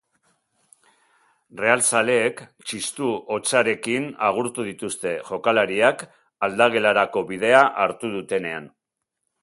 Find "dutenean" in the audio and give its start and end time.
8.17-8.73